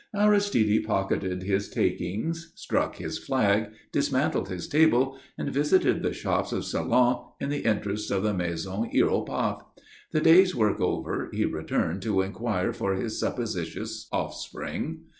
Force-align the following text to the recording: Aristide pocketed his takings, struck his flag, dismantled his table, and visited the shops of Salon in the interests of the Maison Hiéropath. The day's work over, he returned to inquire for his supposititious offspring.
Aristide 0.15 0.83
pocketed 0.83 1.43
his 1.43 1.69
takings, 1.69 2.53
struck 2.55 2.95
his 2.95 3.19
flag, 3.19 3.69
dismantled 3.91 4.49
his 4.49 4.67
table, 4.67 5.19
and 5.37 5.53
visited 5.53 6.01
the 6.01 6.11
shops 6.11 6.51
of 6.51 6.65
Salon 6.65 7.23
in 7.39 7.49
the 7.49 7.59
interests 7.63 8.09
of 8.09 8.23
the 8.23 8.33
Maison 8.33 8.89
Hiéropath. 8.91 9.61
The 10.11 10.21
day's 10.21 10.55
work 10.55 10.81
over, 10.81 11.29
he 11.31 11.45
returned 11.45 12.01
to 12.01 12.21
inquire 12.23 12.73
for 12.73 12.95
his 12.95 13.19
supposititious 13.19 14.07
offspring. 14.11 15.01